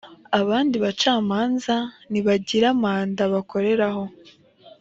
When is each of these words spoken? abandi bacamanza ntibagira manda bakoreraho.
abandi 0.39 0.75
bacamanza 0.85 1.75
ntibagira 2.09 2.67
manda 2.81 3.23
bakoreraho. 3.33 4.03